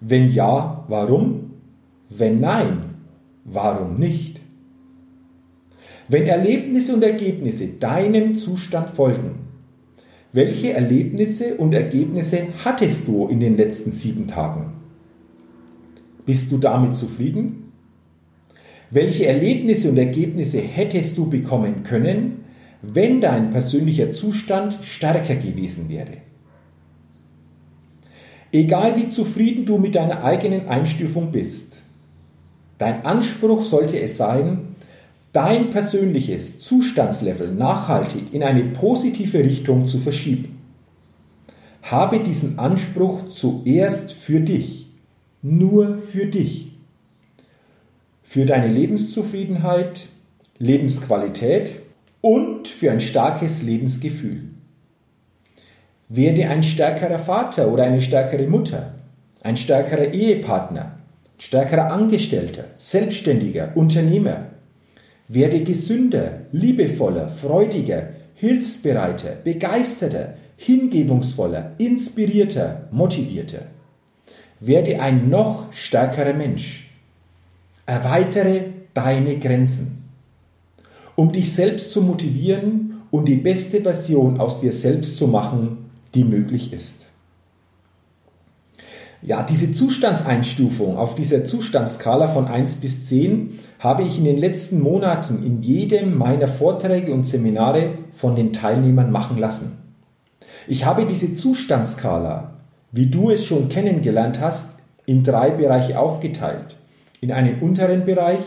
Wenn 0.00 0.28
ja, 0.28 0.84
warum? 0.88 1.52
Wenn 2.08 2.40
nein, 2.40 2.96
warum 3.44 3.94
nicht? 3.94 4.40
Wenn 6.08 6.26
Erlebnisse 6.26 6.94
und 6.94 7.02
Ergebnisse 7.02 7.68
deinem 7.80 8.34
Zustand 8.34 8.90
folgen, 8.90 9.46
welche 10.32 10.72
Erlebnisse 10.72 11.54
und 11.54 11.72
Ergebnisse 11.72 12.48
hattest 12.64 13.08
du 13.08 13.26
in 13.26 13.40
den 13.40 13.56
letzten 13.56 13.90
sieben 13.90 14.26
Tagen? 14.26 14.72
Bist 16.26 16.52
du 16.52 16.58
damit 16.58 16.94
zufrieden? 16.94 17.72
Welche 18.90 19.26
Erlebnisse 19.26 19.90
und 19.90 19.96
Ergebnisse 19.96 20.58
hättest 20.58 21.16
du 21.16 21.28
bekommen 21.28 21.82
können, 21.82 22.44
wenn 22.82 23.20
dein 23.20 23.50
persönlicher 23.50 24.10
Zustand 24.10 24.78
stärker 24.82 25.36
gewesen 25.36 25.88
wäre? 25.88 26.18
Egal 28.52 28.96
wie 28.96 29.08
zufrieden 29.08 29.66
du 29.66 29.78
mit 29.78 29.94
deiner 29.94 30.24
eigenen 30.24 30.68
Einstufung 30.68 31.32
bist, 31.32 31.74
dein 32.78 33.04
Anspruch 33.04 33.64
sollte 33.64 34.00
es 34.00 34.16
sein, 34.16 34.76
dein 35.32 35.70
persönliches 35.70 36.60
Zustandslevel 36.60 37.52
nachhaltig 37.52 38.32
in 38.32 38.42
eine 38.42 38.64
positive 38.64 39.40
Richtung 39.40 39.86
zu 39.86 39.98
verschieben. 39.98 40.58
Habe 41.82 42.20
diesen 42.20 42.58
Anspruch 42.58 43.28
zuerst 43.28 44.12
für 44.12 44.40
dich 44.40 44.86
nur 45.42 45.98
für 45.98 46.26
dich. 46.26 46.72
Für 48.22 48.44
deine 48.44 48.68
Lebenszufriedenheit, 48.68 50.06
Lebensqualität 50.58 51.80
und 52.20 52.68
für 52.68 52.90
ein 52.90 53.00
starkes 53.00 53.62
Lebensgefühl. 53.62 54.42
Werde 56.08 56.48
ein 56.48 56.62
stärkerer 56.62 57.18
Vater 57.18 57.68
oder 57.68 57.84
eine 57.84 58.00
stärkere 58.00 58.46
Mutter, 58.46 58.94
ein 59.42 59.56
stärkerer 59.56 60.12
Ehepartner, 60.12 60.98
stärkerer 61.38 61.90
Angestellter, 61.90 62.64
Selbstständiger, 62.78 63.72
Unternehmer. 63.74 64.46
Werde 65.28 65.62
gesünder, 65.62 66.42
liebevoller, 66.52 67.28
freudiger, 67.28 68.10
hilfsbereiter, 68.34 69.32
begeisterter, 69.42 70.34
hingebungsvoller, 70.56 71.72
inspirierter, 71.78 72.88
motivierter. 72.92 73.62
Werde 74.60 75.00
ein 75.00 75.28
noch 75.28 75.72
stärkerer 75.72 76.32
Mensch. 76.32 76.90
Erweitere 77.84 78.62
deine 78.94 79.38
Grenzen, 79.38 80.05
um 81.16 81.32
dich 81.32 81.52
selbst 81.52 81.92
zu 81.92 82.00
motivieren 82.02 83.02
und 83.10 83.26
die 83.26 83.36
beste 83.36 83.80
Version 83.80 84.38
aus 84.38 84.60
dir 84.60 84.72
selbst 84.72 85.18
zu 85.18 85.26
machen, 85.26 85.90
die 86.14 86.22
möglich 86.22 86.72
ist. 86.72 87.06
Ja, 89.22 89.42
diese 89.42 89.72
Zustandseinstufung 89.72 90.96
auf 90.96 91.16
dieser 91.16 91.44
Zustandskala 91.44 92.28
von 92.28 92.46
1 92.46 92.76
bis 92.76 93.08
10 93.08 93.58
habe 93.80 94.04
ich 94.04 94.18
in 94.18 94.24
den 94.24 94.38
letzten 94.38 94.80
Monaten 94.80 95.42
in 95.42 95.62
jedem 95.62 96.16
meiner 96.16 96.46
Vorträge 96.46 97.12
und 97.12 97.26
Seminare 97.26 97.94
von 98.12 98.36
den 98.36 98.52
Teilnehmern 98.52 99.10
machen 99.10 99.38
lassen. 99.38 99.78
Ich 100.68 100.84
habe 100.84 101.06
diese 101.06 101.34
Zustandskala 101.34 102.56
wie 102.96 103.06
du 103.06 103.30
es 103.30 103.44
schon 103.44 103.68
kennengelernt 103.68 104.40
hast, 104.40 104.76
in 105.04 105.22
drei 105.22 105.50
Bereiche 105.50 105.98
aufgeteilt. 105.98 106.76
In 107.20 107.30
einen 107.30 107.60
unteren 107.60 108.06
Bereich, 108.06 108.44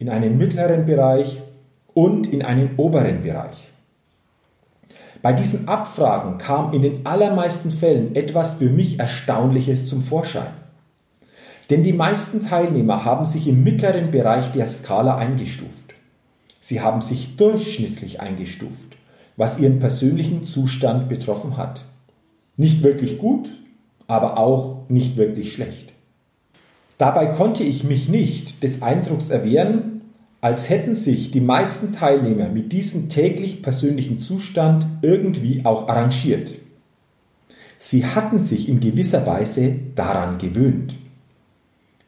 in 0.00 0.08
einen 0.08 0.36
mittleren 0.36 0.84
Bereich 0.84 1.40
und 1.98 2.28
in 2.28 2.42
einen 2.42 2.76
oberen 2.76 3.22
Bereich. 3.22 3.70
Bei 5.20 5.32
diesen 5.32 5.66
Abfragen 5.66 6.38
kam 6.38 6.72
in 6.72 6.82
den 6.82 7.04
allermeisten 7.04 7.72
Fällen 7.72 8.14
etwas 8.14 8.54
für 8.54 8.70
mich 8.70 9.00
Erstaunliches 9.00 9.88
zum 9.88 10.00
Vorschein. 10.00 10.52
Denn 11.70 11.82
die 11.82 11.92
meisten 11.92 12.40
Teilnehmer 12.40 13.04
haben 13.04 13.24
sich 13.24 13.48
im 13.48 13.64
mittleren 13.64 14.12
Bereich 14.12 14.52
der 14.52 14.66
Skala 14.66 15.16
eingestuft. 15.16 15.92
Sie 16.60 16.80
haben 16.80 17.00
sich 17.00 17.34
durchschnittlich 17.34 18.20
eingestuft, 18.20 18.96
was 19.36 19.58
ihren 19.58 19.80
persönlichen 19.80 20.44
Zustand 20.44 21.08
betroffen 21.08 21.56
hat. 21.56 21.82
Nicht 22.56 22.84
wirklich 22.84 23.18
gut, 23.18 23.48
aber 24.06 24.38
auch 24.38 24.88
nicht 24.88 25.16
wirklich 25.16 25.52
schlecht. 25.52 25.92
Dabei 26.96 27.26
konnte 27.26 27.64
ich 27.64 27.82
mich 27.82 28.08
nicht 28.08 28.62
des 28.62 28.82
Eindrucks 28.82 29.30
erwehren, 29.30 29.97
als 30.40 30.68
hätten 30.68 30.94
sich 30.94 31.30
die 31.30 31.40
meisten 31.40 31.92
Teilnehmer 31.92 32.48
mit 32.48 32.72
diesem 32.72 33.08
täglich 33.08 33.62
persönlichen 33.62 34.18
Zustand 34.18 34.86
irgendwie 35.02 35.64
auch 35.64 35.88
arrangiert. 35.88 36.52
Sie 37.78 38.06
hatten 38.06 38.38
sich 38.38 38.68
in 38.68 38.80
gewisser 38.80 39.26
Weise 39.26 39.74
daran 39.94 40.38
gewöhnt. 40.38 40.94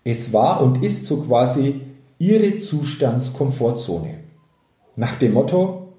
Es 0.05 0.33
war 0.33 0.63
und 0.63 0.83
ist 0.83 1.07
so 1.07 1.23
quasi 1.23 1.81
ihre 2.19 2.57
Zustandskomfortzone. 2.57 4.15
Nach 4.97 5.15
dem 5.15 5.33
Motto, 5.33 5.95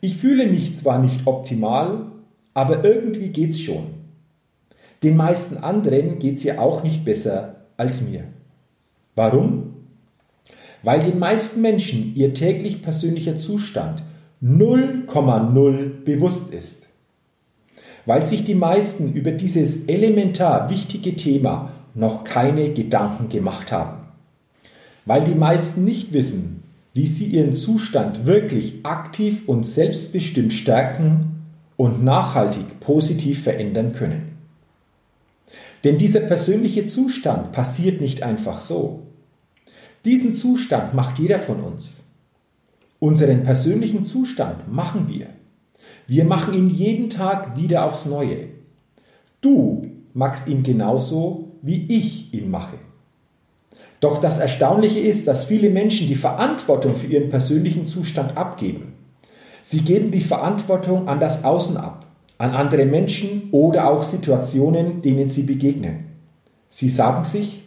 ich 0.00 0.16
fühle 0.16 0.46
mich 0.46 0.76
zwar 0.76 0.98
nicht 0.98 1.26
optimal, 1.26 2.12
aber 2.54 2.84
irgendwie 2.84 3.28
geht's 3.28 3.60
schon. 3.60 3.98
Den 5.02 5.16
meisten 5.16 5.58
anderen 5.58 6.18
geht's 6.18 6.42
ja 6.44 6.58
auch 6.58 6.82
nicht 6.82 7.04
besser 7.04 7.66
als 7.76 8.02
mir. 8.02 8.24
Warum? 9.14 9.57
Weil 10.88 11.02
den 11.02 11.18
meisten 11.18 11.60
Menschen 11.60 12.14
ihr 12.16 12.32
täglich 12.32 12.80
persönlicher 12.80 13.36
Zustand 13.36 14.02
0,0 14.42 16.02
bewusst 16.02 16.50
ist. 16.50 16.86
Weil 18.06 18.24
sich 18.24 18.44
die 18.44 18.54
meisten 18.54 19.12
über 19.12 19.32
dieses 19.32 19.84
elementar 19.84 20.70
wichtige 20.70 21.14
Thema 21.14 21.72
noch 21.94 22.24
keine 22.24 22.72
Gedanken 22.72 23.28
gemacht 23.28 23.70
haben. 23.70 23.98
Weil 25.04 25.24
die 25.24 25.34
meisten 25.34 25.84
nicht 25.84 26.14
wissen, 26.14 26.62
wie 26.94 27.06
sie 27.06 27.26
ihren 27.26 27.52
Zustand 27.52 28.24
wirklich 28.24 28.76
aktiv 28.84 29.42
und 29.46 29.66
selbstbestimmt 29.66 30.54
stärken 30.54 31.42
und 31.76 32.02
nachhaltig 32.02 32.80
positiv 32.80 33.42
verändern 33.42 33.92
können. 33.92 34.38
Denn 35.84 35.98
dieser 35.98 36.20
persönliche 36.20 36.86
Zustand 36.86 37.52
passiert 37.52 38.00
nicht 38.00 38.22
einfach 38.22 38.62
so. 38.62 39.02
Diesen 40.04 40.32
Zustand 40.32 40.94
macht 40.94 41.18
jeder 41.18 41.38
von 41.38 41.60
uns. 41.60 41.96
Unseren 43.00 43.42
persönlichen 43.42 44.04
Zustand 44.04 44.72
machen 44.72 45.08
wir. 45.08 45.26
Wir 46.06 46.24
machen 46.24 46.54
ihn 46.54 46.70
jeden 46.70 47.10
Tag 47.10 47.56
wieder 47.56 47.84
aufs 47.84 48.06
Neue. 48.06 48.48
Du 49.40 49.86
machst 50.14 50.48
ihn 50.48 50.62
genauso, 50.62 51.52
wie 51.62 51.86
ich 51.88 52.32
ihn 52.32 52.50
mache. 52.50 52.76
Doch 54.00 54.20
das 54.20 54.38
Erstaunliche 54.38 55.00
ist, 55.00 55.26
dass 55.26 55.44
viele 55.44 55.70
Menschen 55.70 56.06
die 56.06 56.14
Verantwortung 56.14 56.94
für 56.94 57.06
ihren 57.06 57.30
persönlichen 57.30 57.86
Zustand 57.86 58.36
abgeben. 58.36 58.94
Sie 59.62 59.80
geben 59.80 60.10
die 60.10 60.20
Verantwortung 60.20 61.08
an 61.08 61.20
das 61.20 61.44
Außen 61.44 61.76
ab, 61.76 62.06
an 62.38 62.52
andere 62.52 62.86
Menschen 62.86 63.48
oder 63.50 63.90
auch 63.90 64.02
Situationen, 64.02 65.02
denen 65.02 65.30
sie 65.30 65.42
begegnen. 65.42 66.06
Sie 66.68 66.88
sagen 66.88 67.24
sich, 67.24 67.62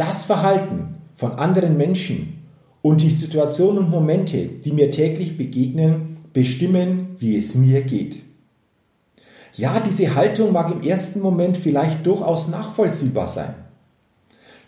das 0.00 0.24
Verhalten 0.24 0.94
von 1.14 1.32
anderen 1.32 1.76
Menschen 1.76 2.42
und 2.80 3.02
die 3.02 3.10
Situationen 3.10 3.84
und 3.84 3.90
Momente, 3.90 4.46
die 4.46 4.72
mir 4.72 4.90
täglich 4.90 5.36
begegnen, 5.36 6.16
bestimmen, 6.32 7.16
wie 7.18 7.36
es 7.36 7.54
mir 7.54 7.82
geht. 7.82 8.16
Ja, 9.52 9.78
diese 9.80 10.14
Haltung 10.14 10.52
mag 10.52 10.72
im 10.72 10.80
ersten 10.80 11.20
Moment 11.20 11.58
vielleicht 11.58 12.06
durchaus 12.06 12.48
nachvollziehbar 12.48 13.26
sein. 13.26 13.54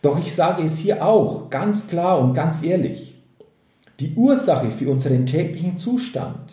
Doch 0.03 0.19
ich 0.19 0.35
sage 0.35 0.65
es 0.65 0.77
hier 0.77 1.03
auch 1.03 1.49
ganz 1.49 1.89
klar 1.89 2.21
und 2.21 2.35
ganz 2.35 2.62
ehrlich. 2.62 3.15
Die 4.01 4.12
Ursache 4.15 4.71
für 4.71 4.91
unseren 4.91 5.25
täglichen 5.25 5.79
Zustand 5.79 6.53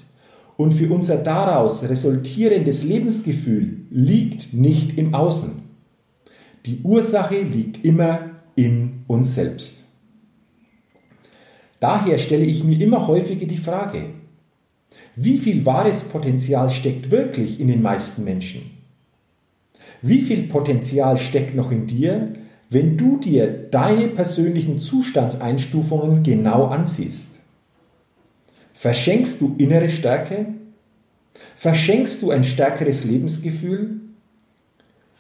und 0.56 0.74
für 0.74 0.90
unser 0.90 1.18
daraus 1.18 1.84
resultierendes 1.84 2.86
Lebensgefühl 2.86 3.82
liegt 3.90 4.54
nicht 4.54 4.98
im 4.98 5.14
Außen. 5.14 5.64
Die 6.66 6.80
Ursache 6.84 7.42
liegt 7.42 7.84
immer 7.84 8.29
in 8.60 9.04
uns 9.08 9.36
selbst. 9.36 9.76
Daher 11.80 12.18
stelle 12.18 12.44
ich 12.44 12.64
mir 12.66 12.80
immer 12.82 13.08
häufiger 13.08 13.46
die 13.46 13.58
Frage, 13.58 14.10
wie 15.16 15.38
viel 15.38 15.66
wahres 15.66 16.04
Potenzial 16.04 16.70
steckt 16.70 17.10
wirklich 17.10 17.60
in 17.60 17.70
den 17.70 17.82
meisten 17.82 18.26
Menschen? 18.26 18.72
Wie 20.02 20.22
viel 20.22 20.44
Potenzial 20.44 21.18
steckt 21.18 21.56
noch 21.56 21.72
in 21.72 21.88
dir, 21.88 22.34
wenn 22.70 22.98
du 22.98 23.18
dir 23.18 23.48
deine 23.48 24.10
persönlichen 24.10 24.80
Zustandseinstufungen 24.80 26.24
genau 26.24 26.66
ansiehst? 26.66 27.30
Verschenkst 28.74 29.40
du 29.40 29.56
innere 29.58 29.90
Stärke? 29.90 30.48
Verschenkst 31.56 32.22
du 32.22 32.32
ein 32.32 32.44
stärkeres 32.44 33.06
Lebensgefühl? 33.06 34.02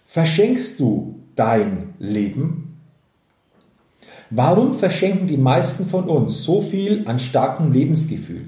Verschenkst 0.05 0.79
du 0.79 1.19
dein 1.35 1.93
Leben? 1.99 2.68
Warum 4.31 4.75
verschenken 4.75 5.25
die 5.25 5.37
meisten 5.37 5.87
von 5.87 6.07
uns 6.07 6.43
so 6.43 6.61
viel 6.61 7.07
an 7.07 7.17
starkem 7.17 7.71
Lebensgefühl? 7.71 8.45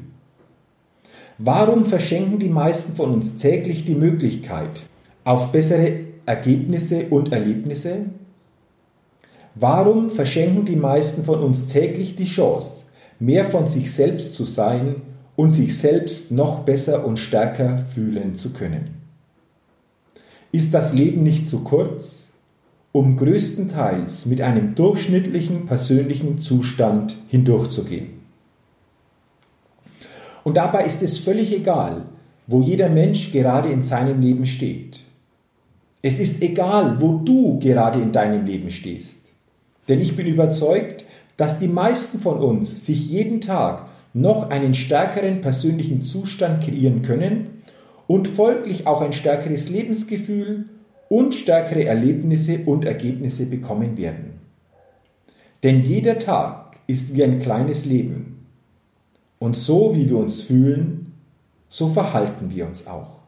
Warum 1.39 1.85
verschenken 1.85 2.37
die 2.37 2.49
meisten 2.49 2.93
von 2.93 3.11
uns 3.11 3.37
täglich 3.37 3.83
die 3.83 3.95
Möglichkeit 3.95 4.81
auf 5.23 5.51
bessere 5.51 6.01
Ergebnisse 6.27 7.07
und 7.09 7.31
Erlebnisse? 7.31 8.05
Warum 9.55 10.11
verschenken 10.11 10.65
die 10.65 10.75
meisten 10.75 11.23
von 11.23 11.39
uns 11.39 11.65
täglich 11.65 12.15
die 12.15 12.25
Chance, 12.25 12.83
mehr 13.19 13.45
von 13.45 13.65
sich 13.65 13.91
selbst 13.91 14.35
zu 14.35 14.43
sein 14.43 14.97
und 15.35 15.49
sich 15.49 15.75
selbst 15.75 16.31
noch 16.31 16.59
besser 16.59 17.05
und 17.05 17.17
stärker 17.17 17.79
fühlen 17.79 18.35
zu 18.35 18.53
können? 18.53 19.01
Ist 20.51 20.75
das 20.75 20.93
Leben 20.93 21.23
nicht 21.23 21.47
zu 21.47 21.61
kurz, 21.61 22.20
um 22.91 23.15
größtenteils 23.15 24.25
mit 24.25 24.41
einem 24.41 24.75
durchschnittlichen 24.75 25.65
persönlichen 25.65 26.39
Zustand 26.39 27.15
hindurchzugehen? 27.29 28.21
Und 30.43 30.57
dabei 30.57 30.85
ist 30.85 31.03
es 31.03 31.19
völlig 31.19 31.53
egal, 31.53 32.05
wo 32.47 32.61
jeder 32.61 32.89
Mensch 32.89 33.31
gerade 33.31 33.69
in 33.69 33.83
seinem 33.83 34.21
Leben 34.21 34.45
steht. 34.45 35.01
Es 36.01 36.19
ist 36.19 36.41
egal, 36.41 36.99
wo 36.99 37.19
du 37.19 37.59
gerade 37.59 38.01
in 38.01 38.11
deinem 38.11 38.45
Leben 38.45 38.71
stehst. 38.71 39.19
Denn 39.87 40.01
ich 40.01 40.15
bin 40.15 40.25
überzeugt, 40.25 41.05
dass 41.37 41.59
die 41.59 41.67
meisten 41.67 42.19
von 42.19 42.39
uns 42.39 42.85
sich 42.85 43.09
jeden 43.09 43.39
Tag 43.39 43.87
noch 44.13 44.49
einen 44.49 44.73
stärkeren 44.73 45.41
persönlichen 45.41 46.01
Zustand 46.01 46.63
kreieren 46.63 47.01
können 47.01 47.61
und 48.07 48.27
folglich 48.27 48.87
auch 48.87 49.01
ein 49.01 49.13
stärkeres 49.13 49.69
Lebensgefühl 49.69 50.65
und 51.11 51.33
stärkere 51.33 51.83
Erlebnisse 51.83 52.59
und 52.65 52.85
Ergebnisse 52.85 53.47
bekommen 53.47 53.97
werden. 53.97 54.39
Denn 55.61 55.83
jeder 55.83 56.17
Tag 56.19 56.77
ist 56.87 57.13
wie 57.13 57.21
ein 57.21 57.39
kleines 57.39 57.83
Leben. 57.83 58.47
Und 59.37 59.57
so 59.57 59.93
wie 59.93 60.09
wir 60.09 60.15
uns 60.15 60.39
fühlen, 60.43 61.11
so 61.67 61.89
verhalten 61.89 62.49
wir 62.49 62.65
uns 62.65 62.87
auch. 62.87 63.19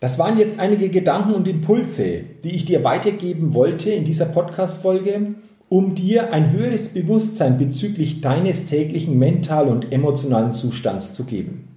Das 0.00 0.18
waren 0.18 0.38
jetzt 0.38 0.58
einige 0.58 0.88
Gedanken 0.88 1.34
und 1.34 1.46
Impulse, 1.46 2.22
die 2.42 2.56
ich 2.56 2.64
dir 2.64 2.82
weitergeben 2.82 3.52
wollte 3.52 3.90
in 3.90 4.04
dieser 4.04 4.24
Podcast-Folge 4.24 5.34
um 5.68 5.94
dir 5.94 6.32
ein 6.32 6.50
höheres 6.50 6.88
Bewusstsein 6.88 7.58
bezüglich 7.58 8.22
deines 8.22 8.64
täglichen 8.64 9.18
mental- 9.18 9.68
und 9.68 9.92
emotionalen 9.92 10.54
Zustands 10.54 11.12
zu 11.12 11.24
geben. 11.24 11.68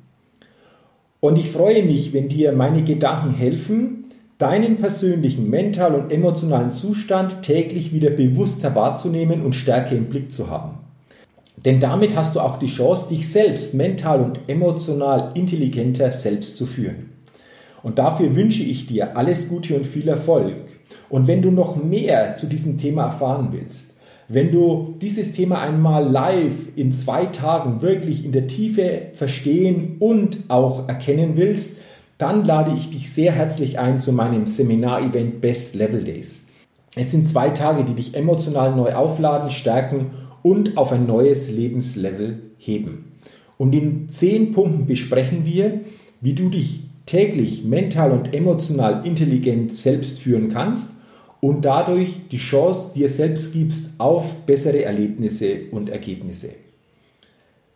Und 1.20 1.38
ich 1.38 1.52
freue 1.52 1.84
mich, 1.84 2.12
wenn 2.14 2.28
dir 2.28 2.54
meine 2.54 2.84
Gedanken 2.84 3.36
helfen, 3.36 4.03
deinen 4.38 4.78
persönlichen 4.78 5.50
mental- 5.50 5.96
und 5.96 6.12
emotionalen 6.12 6.72
Zustand 6.72 7.44
täglich 7.44 7.94
wieder 7.94 8.10
bewusster 8.10 8.76
wahrzunehmen 8.76 9.42
und 9.42 9.56
stärker 9.56 9.96
im 9.96 10.06
Blick 10.06 10.34
zu 10.34 10.50
haben. 10.50 10.80
Denn 11.66 11.80
damit 11.80 12.16
hast 12.16 12.36
du 12.36 12.40
auch 12.40 12.58
die 12.58 12.68
Chance, 12.68 13.08
dich 13.10 13.30
selbst 13.30 13.74
mental 13.74 14.22
und 14.22 14.40
emotional 14.48 15.32
intelligenter 15.36 16.12
selbst 16.12 16.58
zu 16.58 16.66
führen. 16.66 17.12
Und 17.84 18.00
dafür 18.00 18.36
wünsche 18.36 18.64
ich 18.64 18.88
dir 18.88 19.18
alles 19.18 19.50
Gute 19.50 19.76
und 19.76 19.86
viel 19.86 20.08
Erfolg. 20.08 20.56
Und 21.10 21.28
wenn 21.28 21.42
du 21.42 21.52
noch 21.52 21.82
mehr 21.82 22.36
zu 22.38 22.48
diesem 22.48 22.78
Thema 22.78 23.04
erfahren 23.04 23.50
willst, 23.52 23.90
wenn 24.30 24.52
du 24.52 24.96
dieses 25.02 25.34
Thema 25.34 25.62
einmal 25.62 26.10
live 26.10 26.76
in 26.76 26.92
zwei 26.92 27.26
Tagen 27.26 27.82
wirklich 27.82 28.26
in 28.26 28.32
der 28.32 28.48
Tiefe 28.48 29.08
verstehen 29.14 29.98
und 30.00 30.46
auch 30.48 30.88
erkennen 30.88 31.34
willst, 31.36 31.78
dann 32.18 32.46
lade 32.46 32.74
ich 32.76 32.90
dich 32.90 33.12
sehr 33.12 33.32
herzlich 33.32 33.80
ein 33.80 34.00
zu 34.00 34.14
meinem 34.14 34.46
Seminar-Event 34.46 35.42
Best 35.42 35.76
Level 35.76 36.04
Days. 36.04 36.40
Es 36.96 37.12
sind 37.12 37.26
zwei 37.26 37.50
Tage, 37.50 37.84
die 37.84 37.96
dich 37.96 38.16
emotional 38.16 38.76
neu 38.76 38.94
aufladen, 38.94 39.50
stärken 39.50 40.12
und 40.44 40.78
auf 40.78 40.92
ein 40.92 41.08
neues 41.08 41.50
Lebenslevel 41.50 42.52
heben. 42.58 43.14
Und 43.58 43.74
in 43.74 44.10
zehn 44.10 44.52
Punkten 44.52 44.86
besprechen 44.86 45.46
wir, 45.46 45.82
wie 46.22 46.34
du 46.34 46.50
dich 46.50 46.82
täglich 47.06 47.64
mental 47.64 48.12
und 48.12 48.34
emotional 48.34 49.06
intelligent 49.06 49.74
selbst 49.74 50.20
führen 50.20 50.50
kannst 50.50 50.90
und 51.42 51.66
dadurch 51.66 52.16
die 52.32 52.38
Chance 52.38 52.94
dir 52.94 53.10
selbst 53.10 53.54
gibst 53.54 53.90
auf 53.98 54.46
bessere 54.46 54.84
Erlebnisse 54.84 55.64
und 55.72 55.90
Ergebnisse. 55.90 56.50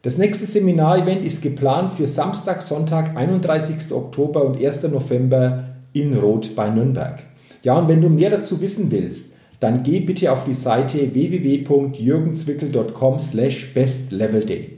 Das 0.03 0.19
nächste 0.19 0.45
Seminarevent 0.45 1.25
ist 1.25 1.41
geplant 1.41 1.91
für 1.91 2.05
Samstag, 2.05 2.61
Sonntag, 2.61 3.17
31. 3.17 3.91
Oktober 3.91 4.45
und 4.45 4.63
1. 4.63 4.83
November 4.83 5.69
in 5.91 6.15
Roth 6.15 6.55
bei 6.55 6.69
Nürnberg. 6.69 7.23
Ja, 7.63 7.79
und 7.79 7.87
wenn 7.87 8.01
du 8.01 8.09
mehr 8.09 8.29
dazu 8.29 8.61
wissen 8.61 8.91
willst, 8.91 9.33
dann 9.59 9.81
geh 9.81 10.01
bitte 10.01 10.31
auf 10.31 10.45
die 10.45 10.53
Seite 10.53 11.15
www.jürgenzwickel.com 11.15 13.17
slash 13.17 13.73
bestlevelday. 13.73 14.77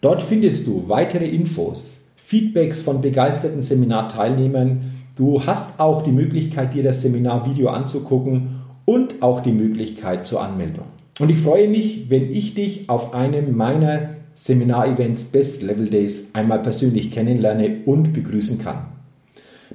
Dort 0.00 0.22
findest 0.22 0.66
du 0.66 0.88
weitere 0.88 1.26
Infos, 1.26 1.98
Feedbacks 2.16 2.80
von 2.80 3.02
begeisterten 3.02 3.60
Seminarteilnehmern. 3.60 4.90
Du 5.16 5.44
hast 5.44 5.78
auch 5.78 6.00
die 6.00 6.12
Möglichkeit, 6.12 6.72
dir 6.72 6.82
das 6.82 7.02
Seminarvideo 7.02 7.68
anzugucken 7.68 8.62
und 8.86 9.22
auch 9.22 9.40
die 9.40 9.52
Möglichkeit 9.52 10.24
zur 10.24 10.40
Anmeldung. 10.40 10.86
Und 11.18 11.28
ich 11.28 11.38
freue 11.38 11.68
mich, 11.68 12.08
wenn 12.08 12.32
ich 12.32 12.54
dich 12.54 12.88
auf 12.88 13.12
einem 13.12 13.54
meiner 13.54 14.15
Seminarevents 14.36 15.24
Best 15.24 15.62
Level 15.62 15.88
Days 15.88 16.28
einmal 16.34 16.60
persönlich 16.60 17.10
kennenlerne 17.10 17.78
und 17.86 18.12
begrüßen 18.12 18.58
kann. 18.58 18.84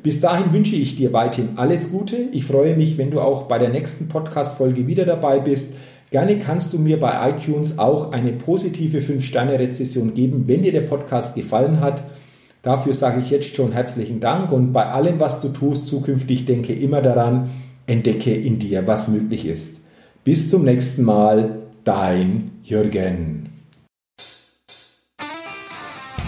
Bis 0.03 0.21
dahin 0.21 0.53
wünsche 0.53 0.75
ich 0.75 0.95
dir 0.95 1.13
weiterhin 1.13 1.57
alles 1.57 1.91
Gute. 1.91 2.15
Ich 2.31 2.45
freue 2.45 2.77
mich, 2.77 2.97
wenn 2.97 3.11
du 3.11 3.19
auch 3.19 3.43
bei 3.43 3.57
der 3.57 3.69
nächsten 3.69 4.07
Podcast-Folge 4.07 4.85
wieder 4.87 5.03
dabei 5.03 5.39
bist. 5.39 5.73
Gerne 6.11 6.37
kannst 6.37 6.73
du 6.73 6.77
mir 6.77 6.99
bei 6.99 7.31
iTunes 7.31 7.79
auch 7.79 8.11
eine 8.11 8.33
positive 8.33 8.99
5-Sterne-Rezession 8.99 10.13
geben, 10.13 10.43
wenn 10.47 10.61
dir 10.61 10.71
der 10.71 10.81
Podcast 10.81 11.35
gefallen 11.35 11.79
hat. 11.79 12.03
Dafür 12.61 12.93
sage 12.93 13.21
ich 13.21 13.31
jetzt 13.31 13.55
schon 13.55 13.71
herzlichen 13.71 14.19
Dank 14.19 14.51
und 14.51 14.73
bei 14.73 14.85
allem, 14.85 15.19
was 15.19 15.41
du 15.41 15.49
tust, 15.49 15.87
zukünftig 15.87 16.45
denke 16.45 16.73
immer 16.73 17.01
daran, 17.01 17.49
entdecke 17.87 18.33
in 18.33 18.59
dir, 18.59 18.85
was 18.85 19.07
möglich 19.07 19.47
ist. 19.47 19.77
Bis 20.23 20.49
zum 20.51 20.63
nächsten 20.63 21.03
Mal, 21.03 21.63
dein 21.83 22.51
Jürgen. 22.63 23.50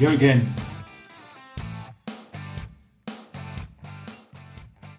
Jürgen. 0.00 0.54